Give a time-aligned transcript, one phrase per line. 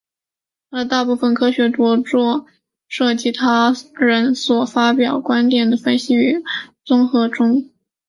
[0.71, 2.47] 他的大部分科学着作
[2.87, 6.43] 涉及对他人所发表观点的分析与
[6.83, 7.69] 综合中。